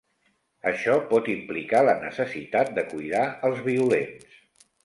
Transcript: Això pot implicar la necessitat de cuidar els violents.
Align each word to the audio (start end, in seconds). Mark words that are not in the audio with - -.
Això 0.71 0.95
pot 1.11 1.29
implicar 1.33 1.83
la 1.89 1.95
necessitat 2.05 2.75
de 2.79 2.87
cuidar 2.95 3.23
els 3.51 3.63
violents. 3.71 4.43